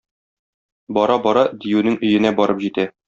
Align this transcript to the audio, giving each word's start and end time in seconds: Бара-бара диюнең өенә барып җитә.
Бара-бара 0.99 1.43
диюнең 1.67 1.99
өенә 2.09 2.33
барып 2.41 2.65
җитә. 2.65 2.89